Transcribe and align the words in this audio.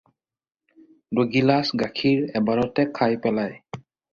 দুগিলাচ 1.19 1.69
গাখীৰ 1.83 2.25
এবাৰতে 2.41 2.89
খাই 2.99 3.21
পেলায়। 3.27 3.57